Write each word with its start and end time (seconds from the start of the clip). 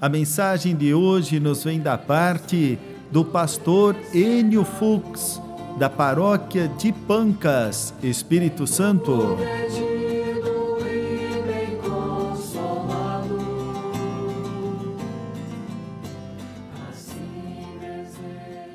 a 0.00 0.08
mensagem 0.08 0.76
de 0.76 0.94
hoje 0.94 1.40
nos 1.40 1.64
vem 1.64 1.80
da 1.80 1.98
parte 1.98 2.78
do 3.10 3.24
pastor 3.24 3.96
Enio 4.14 4.64
Fux, 4.64 5.40
da 5.76 5.90
paróquia 5.90 6.68
de 6.68 6.92
Pancas, 6.92 7.92
Espírito 8.02 8.64
Santo. 8.64 9.36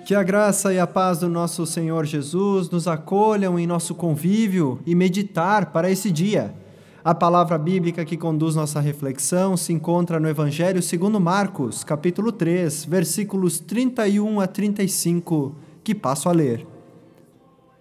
Que 0.05 0.13
a 0.13 0.21
graça 0.21 0.73
e 0.73 0.79
a 0.79 0.85
paz 0.85 1.19
do 1.19 1.29
nosso 1.29 1.65
Senhor 1.65 2.05
Jesus 2.05 2.69
nos 2.69 2.89
acolham 2.89 3.57
em 3.57 3.65
nosso 3.65 3.95
convívio 3.95 4.81
e 4.85 4.93
meditar 4.93 5.67
para 5.67 5.89
esse 5.89 6.11
dia. 6.11 6.53
A 7.05 7.13
palavra 7.13 7.57
bíblica 7.57 8.05
que 8.05 8.15
conduz 8.15 8.55
nossa 8.55 8.79
reflexão 8.79 9.57
se 9.57 9.73
encontra 9.73 10.21
no 10.21 10.29
Evangelho 10.29 10.81
segundo 10.81 11.19
Marcos, 11.19 11.83
capítulo 11.83 12.31
3, 12.31 12.85
versículos 12.85 13.59
31 13.59 14.39
a 14.39 14.47
35, 14.47 15.53
que 15.83 15.93
passo 15.93 16.29
a 16.29 16.31
ler. 16.31 16.65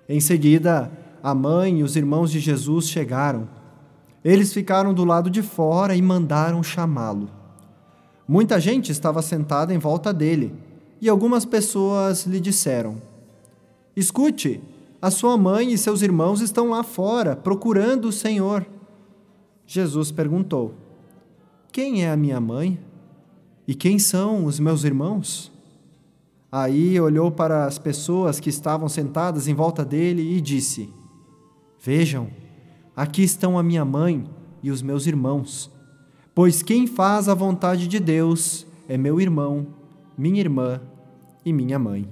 Em 0.08 0.18
seguida, 0.18 0.90
a 1.22 1.32
mãe 1.36 1.78
e 1.78 1.82
os 1.84 1.94
irmãos 1.94 2.32
de 2.32 2.40
Jesus 2.40 2.88
chegaram. 2.88 3.48
Eles 4.24 4.52
ficaram 4.52 4.92
do 4.92 5.04
lado 5.04 5.30
de 5.30 5.40
fora 5.40 5.94
e 5.94 6.02
mandaram 6.02 6.60
chamá-lo. 6.60 7.30
Muita 8.26 8.58
gente 8.58 8.90
estava 8.90 9.22
sentada 9.22 9.72
em 9.72 9.78
volta 9.78 10.12
dele, 10.12 10.52
e 11.00 11.08
algumas 11.08 11.44
pessoas 11.44 12.26
lhe 12.26 12.40
disseram: 12.40 12.96
Escute, 13.94 14.60
a 15.00 15.12
sua 15.12 15.36
mãe 15.36 15.72
e 15.72 15.78
seus 15.78 16.02
irmãos 16.02 16.40
estão 16.40 16.70
lá 16.70 16.82
fora, 16.82 17.36
procurando 17.36 18.06
o 18.06 18.12
Senhor. 18.12 18.66
Jesus 19.66 20.10
perguntou: 20.10 20.74
Quem 21.70 22.04
é 22.04 22.10
a 22.10 22.16
minha 22.16 22.40
mãe? 22.40 22.78
E 23.66 23.74
quem 23.74 23.98
são 23.98 24.44
os 24.44 24.58
meus 24.58 24.84
irmãos? 24.84 25.52
Aí 26.50 27.00
olhou 27.00 27.30
para 27.30 27.64
as 27.64 27.78
pessoas 27.78 28.38
que 28.38 28.50
estavam 28.50 28.88
sentadas 28.88 29.48
em 29.48 29.54
volta 29.54 29.84
dele 29.84 30.36
e 30.36 30.40
disse: 30.40 30.90
Vejam, 31.80 32.28
aqui 32.94 33.22
estão 33.22 33.58
a 33.58 33.62
minha 33.62 33.84
mãe 33.84 34.24
e 34.62 34.70
os 34.70 34.82
meus 34.82 35.06
irmãos. 35.06 35.70
Pois 36.34 36.62
quem 36.62 36.86
faz 36.86 37.28
a 37.28 37.34
vontade 37.34 37.88
de 37.88 37.98
Deus 37.98 38.66
é 38.88 38.96
meu 38.96 39.20
irmão, 39.20 39.66
minha 40.16 40.40
irmã 40.40 40.80
e 41.44 41.52
minha 41.52 41.78
mãe. 41.78 42.08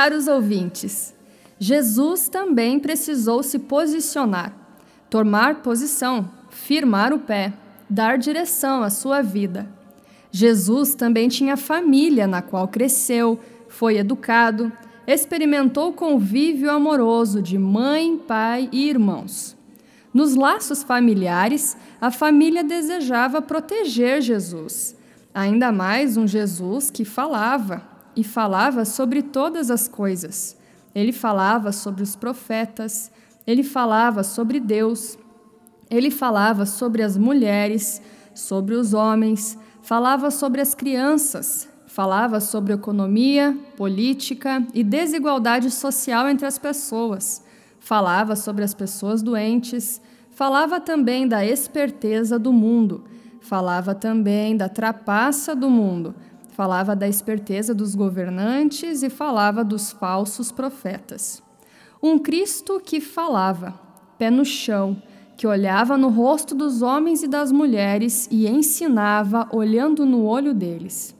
Caros 0.00 0.28
ouvintes, 0.28 1.12
Jesus 1.58 2.28
também 2.28 2.78
precisou 2.78 3.42
se 3.42 3.58
posicionar, 3.58 4.56
tomar 5.10 5.56
posição, 5.56 6.30
firmar 6.50 7.12
o 7.12 7.18
pé, 7.18 7.52
dar 7.90 8.16
direção 8.16 8.84
à 8.84 8.90
sua 8.90 9.22
vida. 9.22 9.68
Jesus 10.30 10.94
também 10.94 11.28
tinha 11.28 11.56
família 11.56 12.28
na 12.28 12.40
qual 12.40 12.68
cresceu, 12.68 13.40
foi 13.66 13.96
educado, 13.96 14.70
experimentou 15.04 15.92
convívio 15.92 16.70
amoroso 16.70 17.42
de 17.42 17.58
mãe, 17.58 18.16
pai 18.18 18.68
e 18.70 18.88
irmãos. 18.88 19.56
Nos 20.14 20.36
laços 20.36 20.84
familiares, 20.84 21.76
a 22.00 22.12
família 22.12 22.62
desejava 22.62 23.42
proteger 23.42 24.20
Jesus, 24.20 24.96
ainda 25.34 25.72
mais 25.72 26.16
um 26.16 26.24
Jesus 26.24 26.88
que 26.88 27.04
falava, 27.04 27.97
e 28.18 28.24
falava 28.24 28.84
sobre 28.84 29.22
todas 29.22 29.70
as 29.70 29.86
coisas. 29.86 30.56
Ele 30.92 31.12
falava 31.12 31.70
sobre 31.70 32.02
os 32.02 32.16
profetas, 32.16 33.12
ele 33.46 33.62
falava 33.62 34.24
sobre 34.24 34.58
Deus, 34.58 35.16
ele 35.88 36.10
falava 36.10 36.66
sobre 36.66 37.00
as 37.04 37.16
mulheres, 37.16 38.02
sobre 38.34 38.74
os 38.74 38.92
homens, 38.92 39.56
falava 39.82 40.32
sobre 40.32 40.60
as 40.60 40.74
crianças, 40.74 41.68
falava 41.86 42.40
sobre 42.40 42.72
economia, 42.72 43.56
política 43.76 44.66
e 44.74 44.82
desigualdade 44.82 45.70
social 45.70 46.28
entre 46.28 46.44
as 46.44 46.58
pessoas, 46.58 47.44
falava 47.78 48.34
sobre 48.34 48.64
as 48.64 48.74
pessoas 48.74 49.22
doentes, 49.22 50.00
falava 50.32 50.80
também 50.80 51.28
da 51.28 51.46
esperteza 51.46 52.36
do 52.36 52.52
mundo, 52.52 53.04
falava 53.40 53.94
também 53.94 54.56
da 54.56 54.68
trapaça 54.68 55.54
do 55.54 55.70
mundo 55.70 56.16
falava 56.58 56.96
da 56.96 57.06
esperteza 57.06 57.72
dos 57.72 57.94
governantes 57.94 59.04
e 59.04 59.08
falava 59.08 59.62
dos 59.62 59.92
falsos 59.92 60.50
profetas. 60.50 61.40
Um 62.02 62.18
Cristo 62.18 62.80
que 62.84 63.00
falava, 63.00 63.78
pé 64.18 64.28
no 64.28 64.44
chão, 64.44 65.00
que 65.36 65.46
olhava 65.46 65.96
no 65.96 66.08
rosto 66.08 66.56
dos 66.56 66.82
homens 66.82 67.22
e 67.22 67.28
das 67.28 67.52
mulheres 67.52 68.28
e 68.28 68.48
ensinava 68.48 69.48
olhando 69.52 70.04
no 70.04 70.24
olho 70.24 70.52
deles. 70.52 71.14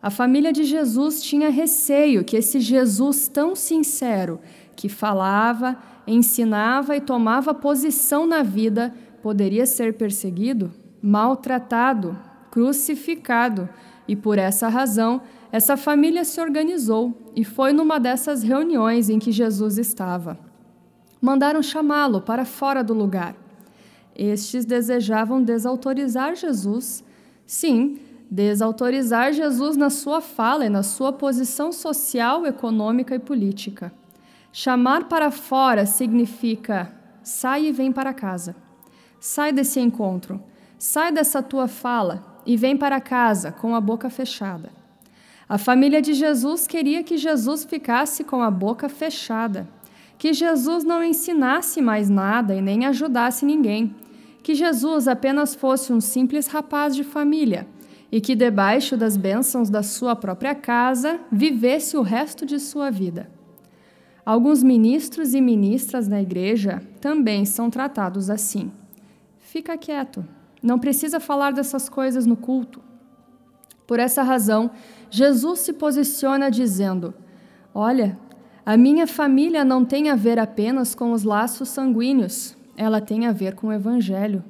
A 0.00 0.08
família 0.08 0.50
de 0.50 0.64
Jesus 0.64 1.20
tinha 1.22 1.50
receio 1.50 2.24
que 2.24 2.34
esse 2.34 2.58
Jesus 2.58 3.28
tão 3.28 3.54
sincero, 3.54 4.40
que 4.74 4.88
falava, 4.88 5.76
ensinava 6.06 6.96
e 6.96 7.02
tomava 7.02 7.52
posição 7.52 8.26
na 8.26 8.42
vida, 8.42 8.94
poderia 9.22 9.66
ser 9.66 9.98
perseguido, 9.98 10.72
maltratado, 11.02 12.18
crucificado 12.50 13.68
e 14.08 14.16
por 14.16 14.38
essa 14.38 14.68
razão, 14.68 15.20
essa 15.52 15.76
família 15.76 16.24
se 16.24 16.40
organizou 16.40 17.14
e 17.36 17.44
foi 17.44 17.74
numa 17.74 18.00
dessas 18.00 18.42
reuniões 18.42 19.10
em 19.10 19.18
que 19.18 19.30
Jesus 19.30 19.76
estava. 19.76 20.38
Mandaram 21.20 21.62
chamá-lo 21.62 22.22
para 22.22 22.46
fora 22.46 22.82
do 22.82 22.94
lugar. 22.94 23.36
Estes 24.16 24.64
desejavam 24.64 25.42
desautorizar 25.42 26.34
Jesus. 26.34 27.04
Sim, 27.46 27.98
desautorizar 28.30 29.32
Jesus 29.32 29.76
na 29.76 29.90
sua 29.90 30.20
fala 30.20 30.64
e 30.64 30.70
na 30.70 30.82
sua 30.82 31.12
posição 31.12 31.70
social, 31.70 32.46
econômica 32.46 33.14
e 33.14 33.18
política. 33.18 33.92
Chamar 34.50 35.04
para 35.04 35.30
fora 35.30 35.84
significa 35.84 36.92
sai 37.22 37.66
e 37.66 37.72
vem 37.72 37.92
para 37.92 38.14
casa. 38.14 38.56
Sai 39.20 39.52
desse 39.52 39.80
encontro. 39.80 40.42
Sai 40.78 41.12
dessa 41.12 41.42
tua 41.42 41.68
fala 41.68 42.27
e 42.48 42.56
vem 42.56 42.78
para 42.78 42.98
casa 42.98 43.52
com 43.52 43.74
a 43.74 43.80
boca 43.80 44.08
fechada. 44.08 44.70
A 45.46 45.58
família 45.58 46.00
de 46.00 46.14
Jesus 46.14 46.66
queria 46.66 47.02
que 47.02 47.18
Jesus 47.18 47.62
ficasse 47.62 48.24
com 48.24 48.40
a 48.40 48.50
boca 48.50 48.88
fechada, 48.88 49.68
que 50.16 50.32
Jesus 50.32 50.82
não 50.82 51.04
ensinasse 51.04 51.82
mais 51.82 52.08
nada 52.08 52.54
e 52.54 52.62
nem 52.62 52.86
ajudasse 52.86 53.44
ninguém, 53.44 53.94
que 54.42 54.54
Jesus 54.54 55.06
apenas 55.06 55.54
fosse 55.54 55.92
um 55.92 56.00
simples 56.00 56.46
rapaz 56.46 56.96
de 56.96 57.04
família 57.04 57.68
e 58.10 58.18
que, 58.18 58.34
debaixo 58.34 58.96
das 58.96 59.14
bênçãos 59.14 59.68
da 59.68 59.82
sua 59.82 60.16
própria 60.16 60.54
casa, 60.54 61.20
vivesse 61.30 61.98
o 61.98 62.02
resto 62.02 62.46
de 62.46 62.58
sua 62.58 62.90
vida. 62.90 63.30
Alguns 64.24 64.62
ministros 64.62 65.34
e 65.34 65.40
ministras 65.42 66.08
na 66.08 66.22
igreja 66.22 66.82
também 66.98 67.44
são 67.44 67.68
tratados 67.68 68.30
assim. 68.30 68.72
Fica 69.38 69.76
quieto, 69.76 70.24
não 70.62 70.78
precisa 70.78 71.20
falar 71.20 71.52
dessas 71.52 71.88
coisas 71.88 72.26
no 72.26 72.36
culto. 72.36 72.80
Por 73.86 73.98
essa 73.98 74.22
razão, 74.22 74.70
Jesus 75.10 75.60
se 75.60 75.72
posiciona 75.72 76.50
dizendo: 76.50 77.14
Olha, 77.74 78.18
a 78.64 78.76
minha 78.76 79.06
família 79.06 79.64
não 79.64 79.84
tem 79.84 80.10
a 80.10 80.16
ver 80.16 80.38
apenas 80.38 80.94
com 80.94 81.12
os 81.12 81.22
laços 81.22 81.68
sanguíneos, 81.68 82.56
ela 82.76 83.00
tem 83.00 83.26
a 83.26 83.32
ver 83.32 83.54
com 83.54 83.68
o 83.68 83.72
Evangelho. 83.72 84.44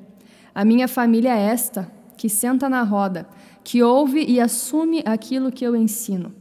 A 0.54 0.64
minha 0.64 0.88
família 0.88 1.36
é 1.36 1.40
esta, 1.40 1.90
que 2.16 2.28
senta 2.28 2.68
na 2.68 2.82
roda, 2.82 3.28
que 3.62 3.82
ouve 3.82 4.24
e 4.26 4.40
assume 4.40 5.02
aquilo 5.04 5.52
que 5.52 5.64
eu 5.64 5.76
ensino. 5.76 6.34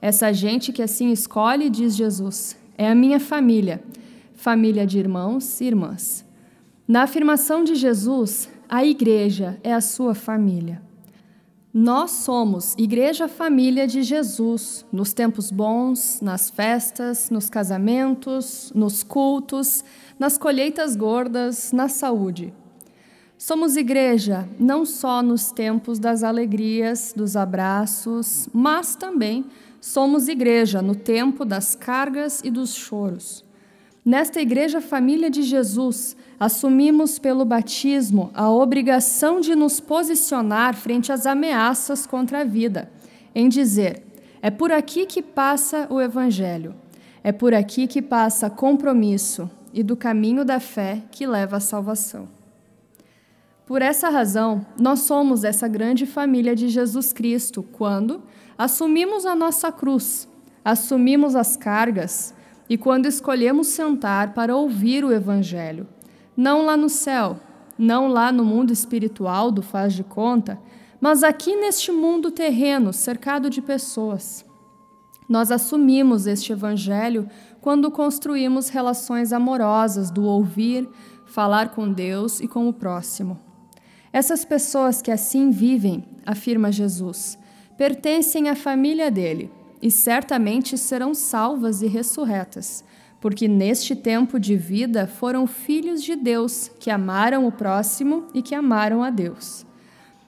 Essa 0.00 0.32
gente 0.32 0.72
que 0.72 0.82
assim 0.82 1.10
escolhe, 1.10 1.68
diz 1.68 1.94
Jesus, 1.94 2.56
é 2.78 2.88
a 2.88 2.94
minha 2.94 3.20
família, 3.20 3.82
família 4.34 4.86
de 4.86 4.98
irmãos 4.98 5.60
e 5.60 5.64
irmãs. 5.64 6.24
Na 6.86 7.02
afirmação 7.02 7.62
de 7.62 7.74
Jesus, 7.74 8.48
a 8.68 8.84
igreja 8.84 9.58
é 9.64 9.72
a 9.72 9.80
sua 9.80 10.14
família. 10.14 10.82
Nós 11.72 12.10
somos 12.10 12.74
Igreja 12.76 13.28
Família 13.28 13.86
de 13.86 14.02
Jesus, 14.02 14.84
nos 14.92 15.12
tempos 15.12 15.50
bons, 15.50 16.20
nas 16.20 16.50
festas, 16.50 17.30
nos 17.30 17.48
casamentos, 17.48 18.72
nos 18.74 19.02
cultos, 19.02 19.84
nas 20.18 20.36
colheitas 20.36 20.96
gordas, 20.96 21.72
na 21.72 21.88
saúde. 21.88 22.52
Somos 23.38 23.76
igreja 23.76 24.48
não 24.58 24.84
só 24.84 25.22
nos 25.22 25.52
tempos 25.52 25.98
das 25.98 26.22
alegrias, 26.22 27.14
dos 27.16 27.36
abraços, 27.36 28.48
mas 28.52 28.96
também 28.96 29.44
somos 29.80 30.26
igreja 30.26 30.82
no 30.82 30.94
tempo 30.94 31.44
das 31.44 31.76
cargas 31.76 32.42
e 32.42 32.50
dos 32.50 32.74
choros. 32.74 33.47
Nesta 34.08 34.40
Igreja 34.40 34.80
Família 34.80 35.28
de 35.28 35.42
Jesus, 35.42 36.16
assumimos 36.40 37.18
pelo 37.18 37.44
batismo 37.44 38.30
a 38.32 38.50
obrigação 38.50 39.38
de 39.38 39.54
nos 39.54 39.80
posicionar 39.80 40.74
frente 40.74 41.12
às 41.12 41.26
ameaças 41.26 42.06
contra 42.06 42.40
a 42.40 42.44
vida, 42.44 42.90
em 43.34 43.50
dizer: 43.50 44.02
é 44.40 44.50
por 44.50 44.72
aqui 44.72 45.04
que 45.04 45.20
passa 45.20 45.86
o 45.90 46.00
Evangelho, 46.00 46.74
é 47.22 47.32
por 47.32 47.52
aqui 47.52 47.86
que 47.86 48.00
passa 48.00 48.48
compromisso 48.48 49.50
e 49.74 49.82
do 49.82 49.94
caminho 49.94 50.42
da 50.42 50.58
fé 50.58 51.02
que 51.10 51.26
leva 51.26 51.58
à 51.58 51.60
salvação. 51.60 52.26
Por 53.66 53.82
essa 53.82 54.08
razão, 54.08 54.64
nós 54.80 55.00
somos 55.00 55.44
essa 55.44 55.68
grande 55.68 56.06
família 56.06 56.56
de 56.56 56.70
Jesus 56.70 57.12
Cristo 57.12 57.62
quando 57.62 58.22
assumimos 58.56 59.26
a 59.26 59.34
nossa 59.34 59.70
cruz, 59.70 60.26
assumimos 60.64 61.36
as 61.36 61.58
cargas 61.58 62.37
e 62.68 62.76
quando 62.76 63.06
escolhemos 63.06 63.68
sentar 63.68 64.34
para 64.34 64.56
ouvir 64.56 65.04
o 65.04 65.12
Evangelho 65.12 65.86
não 66.38 66.64
lá 66.64 66.76
no 66.76 66.88
céu, 66.88 67.40
não 67.76 68.06
lá 68.06 68.30
no 68.30 68.44
mundo 68.44 68.72
espiritual 68.72 69.50
do 69.50 69.60
faz 69.60 69.92
de 69.92 70.04
conta, 70.04 70.56
mas 71.00 71.24
aqui 71.24 71.56
neste 71.56 71.90
mundo 71.90 72.30
terreno, 72.30 72.92
cercado 72.92 73.50
de 73.50 73.60
pessoas. 73.60 74.46
Nós 75.28 75.50
assumimos 75.50 76.28
este 76.28 76.52
evangelho 76.52 77.28
quando 77.60 77.90
construímos 77.90 78.68
relações 78.68 79.32
amorosas 79.32 80.12
do 80.12 80.22
ouvir, 80.22 80.88
falar 81.26 81.70
com 81.70 81.92
Deus 81.92 82.38
e 82.38 82.46
com 82.46 82.68
o 82.68 82.72
próximo. 82.72 83.36
Essas 84.12 84.44
pessoas 84.44 85.02
que 85.02 85.10
assim 85.10 85.50
vivem, 85.50 86.04
afirma 86.24 86.70
Jesus, 86.70 87.36
pertencem 87.76 88.48
à 88.48 88.54
família 88.54 89.10
dele 89.10 89.50
e 89.80 89.90
certamente 89.90 90.76
serão 90.76 91.14
salvas 91.14 91.82
e 91.82 91.86
ressurretas, 91.86 92.84
porque 93.20 93.48
neste 93.48 93.96
tempo 93.96 94.38
de 94.38 94.56
vida 94.56 95.06
foram 95.06 95.46
filhos 95.46 96.02
de 96.02 96.14
Deus 96.14 96.70
que 96.78 96.90
amaram 96.90 97.46
o 97.46 97.52
próximo 97.52 98.26
e 98.34 98.42
que 98.42 98.54
amaram 98.54 99.02
a 99.02 99.10
Deus. 99.10 99.66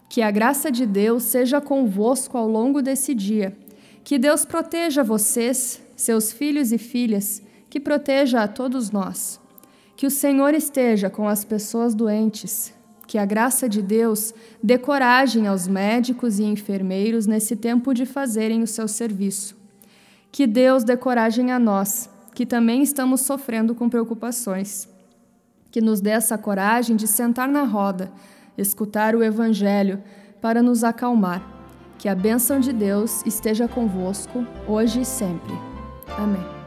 Que 0.08 0.22
a 0.22 0.30
graça 0.30 0.72
de 0.72 0.84
Deus 0.84 1.22
seja 1.22 1.60
convosco 1.60 2.36
ao 2.36 2.48
longo 2.48 2.82
desse 2.82 3.14
dia. 3.14 3.56
Que 4.02 4.18
Deus 4.18 4.44
proteja 4.44 5.04
vocês, 5.04 5.80
seus 5.94 6.32
filhos 6.32 6.72
e 6.72 6.78
filhas, 6.78 7.42
que 7.68 7.78
proteja 7.78 8.42
a 8.42 8.48
todos 8.48 8.90
nós. 8.90 9.40
Que 9.96 10.06
o 10.06 10.10
Senhor 10.10 10.52
esteja 10.52 11.08
com 11.08 11.28
as 11.28 11.44
pessoas 11.44 11.94
doentes. 11.94 12.74
Que 13.10 13.18
a 13.18 13.24
graça 13.24 13.68
de 13.68 13.82
Deus 13.82 14.32
dê 14.62 14.78
coragem 14.78 15.48
aos 15.48 15.66
médicos 15.66 16.38
e 16.38 16.44
enfermeiros 16.44 17.26
nesse 17.26 17.56
tempo 17.56 17.92
de 17.92 18.06
fazerem 18.06 18.62
o 18.62 18.68
seu 18.68 18.86
serviço. 18.86 19.56
Que 20.30 20.46
Deus 20.46 20.84
dê 20.84 20.96
coragem 20.96 21.50
a 21.50 21.58
nós 21.58 22.08
que 22.32 22.46
também 22.46 22.84
estamos 22.84 23.22
sofrendo 23.22 23.74
com 23.74 23.88
preocupações. 23.88 24.88
Que 25.72 25.80
nos 25.80 26.00
dê 26.00 26.10
essa 26.10 26.38
coragem 26.38 26.94
de 26.94 27.08
sentar 27.08 27.48
na 27.48 27.64
roda, 27.64 28.12
escutar 28.56 29.16
o 29.16 29.24
Evangelho 29.24 30.00
para 30.40 30.62
nos 30.62 30.84
acalmar. 30.84 31.42
Que 31.98 32.08
a 32.08 32.14
bênção 32.14 32.60
de 32.60 32.72
Deus 32.72 33.26
esteja 33.26 33.66
convosco, 33.66 34.46
hoje 34.68 35.00
e 35.00 35.04
sempre. 35.04 35.52
Amém. 36.16 36.59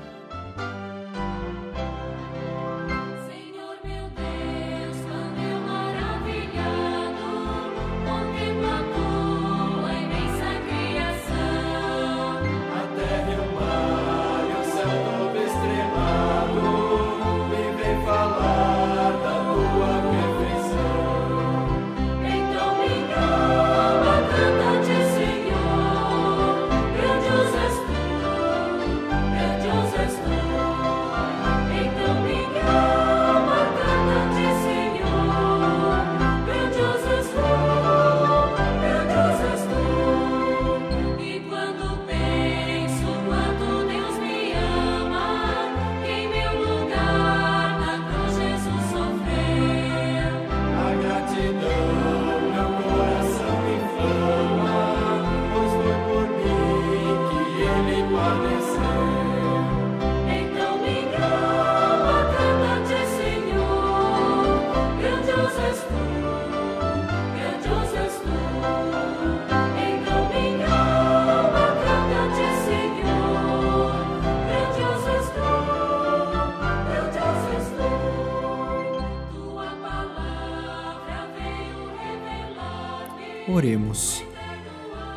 Oremos. 83.45 84.23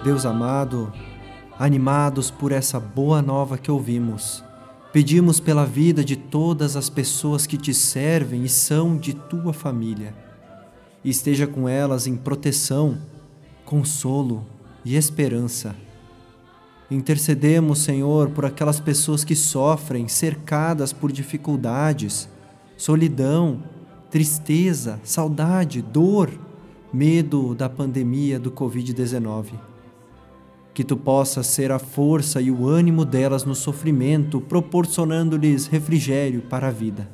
Deus 0.02 0.26
amado, 0.26 0.92
animados 1.56 2.28
por 2.28 2.50
essa 2.50 2.80
boa 2.80 3.22
nova 3.22 3.56
que 3.56 3.70
ouvimos, 3.70 4.42
pedimos 4.92 5.38
pela 5.38 5.64
vida 5.64 6.04
de 6.04 6.16
todas 6.16 6.74
as 6.74 6.90
pessoas 6.90 7.46
que 7.46 7.56
te 7.56 7.72
servem 7.72 8.42
e 8.42 8.48
são 8.48 8.96
de 8.96 9.14
tua 9.14 9.52
família. 9.52 10.12
Esteja 11.04 11.46
com 11.46 11.68
elas 11.68 12.08
em 12.08 12.16
proteção, 12.16 12.98
consolo 13.64 14.44
e 14.84 14.96
esperança. 14.96 15.76
Intercedemos, 16.90 17.78
Senhor, 17.78 18.30
por 18.30 18.44
aquelas 18.44 18.80
pessoas 18.80 19.22
que 19.22 19.36
sofrem, 19.36 20.08
cercadas 20.08 20.92
por 20.92 21.12
dificuldades, 21.12 22.28
solidão, 22.76 23.62
tristeza, 24.10 24.98
saudade, 25.04 25.80
dor 25.80 26.45
medo 26.96 27.54
da 27.54 27.68
pandemia 27.68 28.40
do 28.40 28.50
Covid-19. 28.50 29.52
Que 30.72 30.82
tu 30.82 30.96
possas 30.96 31.46
ser 31.46 31.70
a 31.70 31.78
força 31.78 32.40
e 32.40 32.50
o 32.50 32.66
ânimo 32.66 33.04
delas 33.04 33.44
no 33.44 33.54
sofrimento, 33.54 34.40
proporcionando-lhes 34.40 35.66
refrigério 35.66 36.40
para 36.40 36.68
a 36.68 36.70
vida. 36.70 37.06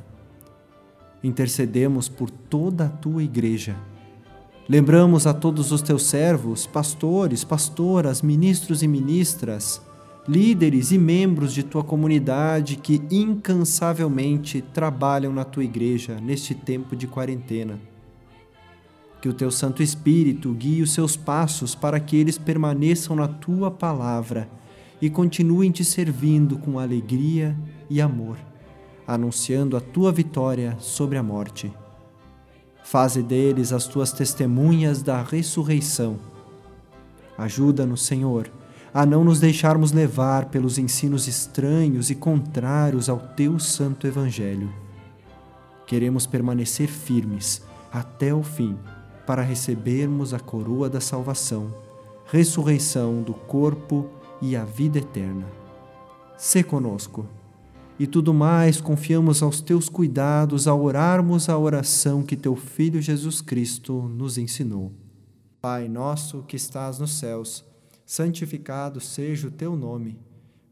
Intercedemos 1.21 2.09
por 2.09 2.31
toda 2.31 2.85
a 2.85 2.89
tua 2.89 3.25
igreja. 3.25 3.75
Lembramos 4.69 5.27
a 5.27 5.35
todos 5.35 5.73
os 5.73 5.83
teus 5.83 6.05
servos, 6.05 6.65
pastores, 6.65 7.43
pastoras, 7.43 8.23
ministros 8.23 8.85
e 8.85 8.87
ministras, 8.87 9.83
líderes 10.29 10.93
e 10.93 10.99
membros 10.99 11.53
de 11.53 11.65
tua 11.65 11.83
comunidade 11.83 12.77
que 12.77 13.03
incansavelmente 13.11 14.63
trabalham 14.63 15.33
na 15.33 15.45
tua 15.45 15.65
igreja 15.65 16.21
neste 16.21 16.55
tempo 16.55 16.95
de 16.95 17.09
quarentena 17.09 17.91
que 19.23 19.29
o 19.29 19.33
teu 19.33 19.53
Santo 19.53 19.85
Espírito 19.85 20.53
guie 20.53 20.83
os 20.83 20.93
seus 20.93 21.17
passos 21.17 21.77
para 21.77 22.01
que 22.01 22.17
eles 22.17 22.37
permaneçam 22.37 23.15
na 23.15 23.29
tua 23.29 23.71
palavra 23.71 24.51
e 25.01 25.09
continuem 25.09 25.71
te 25.71 25.85
servindo 25.85 26.59
com 26.59 26.77
alegria 26.77 27.57
e 27.89 28.01
amor, 28.01 28.37
anunciando 29.07 29.77
a 29.77 29.81
tua 29.81 30.11
vitória 30.11 30.77
sobre 30.81 31.17
a 31.19 31.23
morte. 31.23 31.73
Faze 32.83 33.23
deles 33.23 33.73
as 33.73 33.87
tuas 33.87 34.11
testemunhas 34.11 35.03
da 35.03 35.23
ressurreição. 35.23 36.19
Ajuda-nos, 37.39 38.03
Senhor, 38.03 38.51
a 38.93 39.07
não 39.07 39.23
nos 39.23 39.39
deixarmos 39.39 39.93
levar 39.93 40.47
pelos 40.47 40.79
ensinos 40.79 41.29
estranhos 41.29 42.11
e 42.11 42.17
contrários 42.17 43.09
ao 43.09 43.21
teu 43.21 43.61
santo 43.61 44.05
Evangelho. 44.05 44.73
Queremos 45.87 46.27
permanecer 46.27 46.89
firmes 46.89 47.63
até 47.93 48.35
o 48.35 48.43
fim 48.43 48.77
para 49.27 49.43
recebermos 49.43 50.35
a 50.35 50.41
coroa 50.41 50.89
da 50.89 51.01
salvação, 51.01 51.75
ressurreição 52.27 53.23
do 53.23 53.35
corpo 53.35 54.09
e 54.41 54.57
a 54.57 54.65
vida 54.65 54.99
eterna. 54.99 55.47
Se 56.37 56.63
conosco. 56.63 57.27
E 57.99 58.07
tudo 58.07 58.35
mais 58.35 58.81
confiamos 58.81 59.43
aos 59.43 59.61
teus 59.61 59.89
cuidados 59.89 60.67
ao 60.67 60.83
orarmos 60.83 61.49
a 61.49 61.57
oração 61.57 62.23
que 62.23 62.37
teu 62.37 62.57
Filho 62.57 63.01
Jesus 63.01 63.41
Cristo 63.41 64.03
nos 64.09 64.39
ensinou. 64.39 64.93
Pai 65.61 65.89
nosso 65.89 66.43
que 66.43 66.57
estás 66.57 66.99
nos 66.99 67.13
céus, 67.13 67.65
santificado 68.05 69.01
seja 69.01 69.47
o 69.47 69.51
teu 69.51 69.77
nome. 69.77 70.19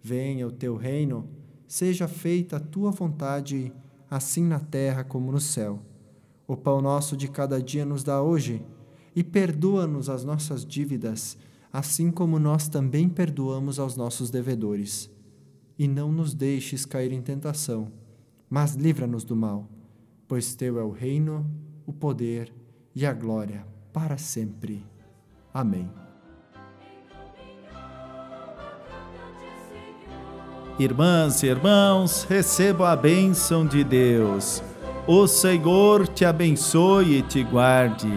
Venha 0.03 0.47
o 0.49 0.51
teu 0.51 0.77
reino, 0.77 1.29
seja 1.69 2.09
feita 2.09 2.57
a 2.57 2.61
tua 2.61 2.91
vontade, 2.91 3.73
assim 4.11 4.45
na 4.45 4.59
terra 4.59 5.05
como 5.05 5.31
no 5.31 5.41
céu. 5.41 5.81
O 6.51 6.57
pão 6.57 6.83
nosso 6.83 7.17
de 7.17 7.29
cada 7.29 7.63
dia 7.63 7.85
nos 7.85 8.03
dá 8.03 8.21
hoje, 8.21 8.61
e 9.15 9.23
perdoa-nos 9.23 10.11
as 10.11 10.25
nossas 10.25 10.67
dívidas, 10.67 11.39
assim 11.73 12.11
como 12.11 12.41
nós 12.41 12.67
também 12.67 13.09
perdoamos 13.09 13.79
aos 13.79 13.97
nossos 13.97 14.31
devedores. 14.31 15.09
E 15.79 15.87
não 15.87 16.11
nos 16.11 16.35
deixes 16.35 16.85
cair 16.85 17.13
em 17.13 17.23
tentação, 17.23 17.93
mas 18.49 18.75
livra-nos 18.75 19.23
do 19.23 19.37
mal, 19.37 19.69
pois 20.27 20.57
teu 20.57 20.81
é 20.81 20.83
o 20.83 20.91
reino, 20.91 21.49
o 21.87 21.93
poder 21.93 22.53
e 22.97 23.07
a 23.07 23.13
glória 23.13 23.65
para 23.93 24.19
sempre. 24.19 24.85
Amém. 25.55 25.89
Irmãs 30.81 31.45
e 31.45 31.47
irmãos, 31.47 32.25
recebam 32.25 32.89
a 32.89 32.97
bênção 32.97 33.65
de 33.65 33.85
Deus. 33.85 34.61
O 35.13 35.27
Senhor 35.27 36.07
te 36.07 36.25
abençoe 36.25 37.17
e 37.17 37.23
te 37.23 37.43
guarde. 37.43 38.09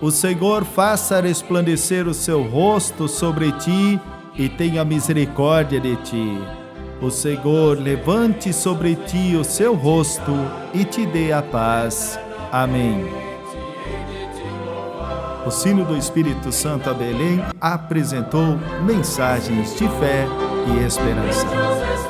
O 0.00 0.12
Senhor 0.12 0.64
faça 0.64 1.20
resplandecer 1.20 2.06
o 2.06 2.14
seu 2.14 2.40
rosto 2.44 3.08
sobre 3.08 3.50
ti 3.50 4.00
e 4.36 4.48
tenha 4.48 4.84
misericórdia 4.84 5.80
de 5.80 5.96
ti. 5.96 6.38
O 7.02 7.10
Senhor 7.10 7.80
levante 7.80 8.52
sobre 8.52 8.94
ti 8.94 9.34
o 9.34 9.42
seu 9.42 9.74
rosto 9.74 10.32
e 10.72 10.84
te 10.84 11.04
dê 11.04 11.32
a 11.32 11.42
paz. 11.42 12.16
Amém. 12.52 13.04
O 15.44 15.50
sino 15.50 15.84
do 15.84 15.96
Espírito 15.96 16.52
Santo 16.52 16.88
a 16.90 16.94
Belém 16.94 17.42
apresentou 17.60 18.56
mensagens 18.86 19.76
de 19.76 19.88
fé 19.88 20.28
e 20.68 20.86
esperança. 20.86 22.09